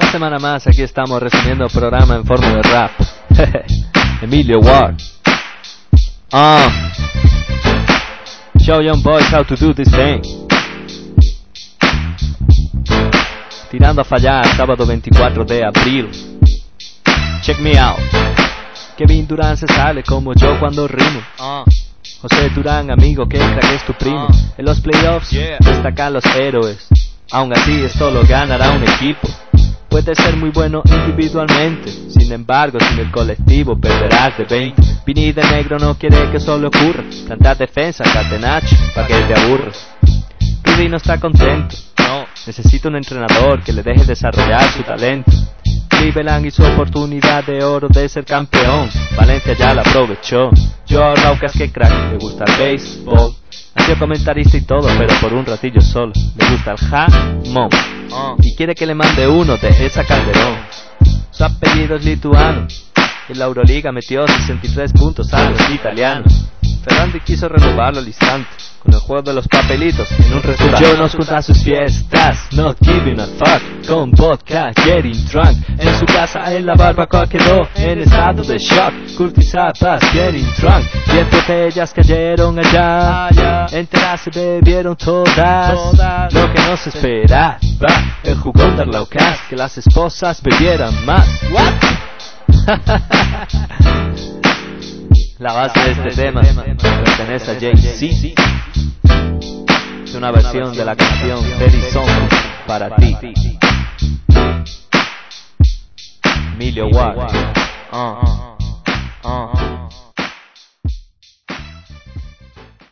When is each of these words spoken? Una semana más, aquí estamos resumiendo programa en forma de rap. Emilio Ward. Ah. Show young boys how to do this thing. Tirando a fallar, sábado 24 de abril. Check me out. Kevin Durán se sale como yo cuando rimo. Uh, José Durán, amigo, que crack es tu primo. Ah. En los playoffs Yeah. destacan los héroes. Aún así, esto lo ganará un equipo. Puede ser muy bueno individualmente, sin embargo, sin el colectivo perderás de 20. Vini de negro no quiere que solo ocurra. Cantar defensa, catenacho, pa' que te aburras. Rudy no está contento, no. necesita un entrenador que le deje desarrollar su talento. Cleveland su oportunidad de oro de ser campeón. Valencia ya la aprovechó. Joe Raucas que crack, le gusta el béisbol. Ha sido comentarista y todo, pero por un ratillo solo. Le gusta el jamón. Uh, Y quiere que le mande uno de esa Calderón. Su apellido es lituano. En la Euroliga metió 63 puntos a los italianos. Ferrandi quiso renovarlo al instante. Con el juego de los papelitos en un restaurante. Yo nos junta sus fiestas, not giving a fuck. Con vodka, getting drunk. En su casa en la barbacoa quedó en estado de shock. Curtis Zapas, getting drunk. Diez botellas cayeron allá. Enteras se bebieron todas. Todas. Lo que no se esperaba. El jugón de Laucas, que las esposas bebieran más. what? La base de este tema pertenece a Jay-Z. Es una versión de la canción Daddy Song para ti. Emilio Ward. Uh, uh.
Una 0.00 0.12
semana 0.12 0.38
más, 0.38 0.64
aquí 0.68 0.82
estamos 0.82 1.20
resumiendo 1.20 1.66
programa 1.68 2.14
en 2.14 2.24
forma 2.24 2.46
de 2.46 2.62
rap. 2.62 2.92
Emilio 4.22 4.60
Ward. 4.60 4.94
Ah. 6.32 6.68
Show 8.60 8.80
young 8.80 9.02
boys 9.02 9.26
how 9.32 9.42
to 9.42 9.56
do 9.56 9.74
this 9.74 9.90
thing. 9.90 10.20
Tirando 13.72 14.02
a 14.02 14.04
fallar, 14.04 14.46
sábado 14.56 14.86
24 14.86 15.44
de 15.44 15.64
abril. 15.64 16.08
Check 17.42 17.58
me 17.58 17.76
out. 17.76 17.98
Kevin 18.96 19.26
Durán 19.26 19.56
se 19.56 19.66
sale 19.66 20.04
como 20.04 20.32
yo 20.32 20.60
cuando 20.60 20.86
rimo. 20.86 21.20
Uh, 21.40 21.64
José 22.22 22.50
Durán, 22.50 22.92
amigo, 22.92 23.28
que 23.28 23.38
crack 23.38 23.72
es 23.72 23.84
tu 23.84 23.94
primo. 23.94 24.28
Ah. 24.30 24.52
En 24.58 24.64
los 24.64 24.80
playoffs 24.80 25.30
Yeah. 25.30 25.58
destacan 25.58 26.12
los 26.12 26.24
héroes. 26.36 26.86
Aún 27.32 27.52
así, 27.52 27.82
esto 27.82 28.12
lo 28.12 28.24
ganará 28.24 28.70
un 28.70 28.84
equipo. 28.84 29.28
Puede 29.88 30.14
ser 30.14 30.36
muy 30.36 30.50
bueno 30.50 30.82
individualmente, 30.84 31.90
sin 31.90 32.30
embargo, 32.32 32.78
sin 32.78 32.98
el 32.98 33.10
colectivo 33.10 33.78
perderás 33.78 34.36
de 34.36 34.44
20. 34.44 34.82
Vini 35.06 35.32
de 35.32 35.42
negro 35.42 35.78
no 35.78 35.94
quiere 35.96 36.30
que 36.30 36.38
solo 36.38 36.68
ocurra. 36.68 37.04
Cantar 37.26 37.56
defensa, 37.56 38.04
catenacho, 38.04 38.76
pa' 38.94 39.06
que 39.06 39.14
te 39.14 39.34
aburras. 39.34 39.88
Rudy 40.62 40.88
no 40.88 40.98
está 40.98 41.18
contento, 41.18 41.74
no. 41.98 42.26
necesita 42.46 42.88
un 42.88 42.96
entrenador 42.96 43.62
que 43.62 43.72
le 43.72 43.82
deje 43.82 44.04
desarrollar 44.04 44.70
su 44.70 44.82
talento. 44.82 45.32
Cleveland 45.88 46.50
su 46.50 46.62
oportunidad 46.62 47.44
de 47.44 47.64
oro 47.64 47.88
de 47.88 48.08
ser 48.08 48.24
campeón. 48.24 48.88
Valencia 49.16 49.54
ya 49.54 49.74
la 49.74 49.82
aprovechó. 49.82 50.50
Joe 50.88 51.14
Raucas 51.16 51.52
que 51.52 51.72
crack, 51.72 52.12
le 52.12 52.18
gusta 52.18 52.44
el 52.44 52.56
béisbol. 52.56 53.34
Ha 53.78 53.84
sido 53.84 53.98
comentarista 53.98 54.56
y 54.56 54.62
todo, 54.62 54.88
pero 54.98 55.14
por 55.20 55.32
un 55.32 55.46
ratillo 55.46 55.80
solo. 55.80 56.12
Le 56.36 56.48
gusta 56.50 56.72
el 56.72 56.78
jamón. 56.78 57.68
Uh, 58.10 58.36
Y 58.42 58.54
quiere 58.56 58.74
que 58.74 58.86
le 58.86 58.94
mande 58.94 59.26
uno 59.28 59.56
de 59.56 59.68
esa 59.86 60.04
Calderón. 60.04 60.56
Su 61.30 61.44
apellido 61.44 61.96
es 61.96 62.04
lituano. 62.04 62.66
En 63.28 63.38
la 63.38 63.44
Euroliga 63.44 63.92
metió 63.92 64.26
63 64.26 64.92
puntos 64.92 65.32
a 65.32 65.50
los 65.50 65.60
italianos. 65.70 66.46
Ferrandi 66.82 67.20
quiso 67.20 67.48
renovarlo 67.48 68.00
al 68.00 68.06
instante. 68.06 68.48
Con 68.82 68.94
el 68.94 69.00
juego 69.00 69.22
de 69.22 69.34
los 69.34 69.46
papelitos 69.48 70.08
en 70.12 70.34
un 70.34 70.42
restaurante. 70.42 70.88
Yo 70.88 70.96
nos 70.96 71.14
junta 71.14 71.42
sus 71.42 71.62
fiestas, 71.62 72.48
not 72.52 72.78
giving 72.80 73.20
a 73.20 73.26
fuck. 73.26 73.86
Con 73.86 74.10
vodka, 74.12 74.72
getting 74.74 75.26
drunk. 75.26 75.56
En 75.78 75.98
su 75.98 76.06
casa 76.06 76.54
en 76.54 76.64
la 76.64 76.74
barbacoa 76.74 77.26
quedó 77.28 77.68
en 77.74 78.00
estado 78.00 78.42
de 78.44 78.58
shock. 78.58 78.92
Curtis 79.18 79.50
Zapas, 79.50 79.98
getting 80.12 80.46
drunk. 80.60 80.86
Diez 81.10 81.28
botellas 81.28 81.92
cayeron 81.92 82.56
allá. 82.56 83.66
Enteras 83.72 84.20
se 84.20 84.30
bebieron 84.30 84.94
todas. 84.94 85.74
Todas. 85.74 86.32
Lo 86.32 86.52
que 86.52 86.60
no 86.60 86.76
se 86.76 86.90
esperaba. 86.90 87.58
El 88.22 88.36
jugón 88.36 88.76
de 88.76 88.86
Laucas, 88.86 89.40
que 89.50 89.56
las 89.56 89.76
esposas 89.76 90.40
bebieran 90.40 91.04
más. 91.04 91.26
what? 91.50 91.74
La 95.40 95.52
base 95.52 95.80
de 95.80 95.90
este 95.90 96.10
tema 96.10 96.40
pertenece 96.40 97.50
a 97.50 97.58
Jay-Z. 97.58 98.40
Es 100.04 100.14
una 100.14 100.30
versión 100.30 100.72
de 100.76 100.84
la 100.84 100.94
canción 100.94 101.40
Daddy 101.58 101.82
Song 101.90 102.08
para 102.68 102.94
ti. 102.94 103.16
Emilio 106.54 106.86
Ward. 106.86 107.32
Uh, 107.90 108.57
uh. 109.24 109.57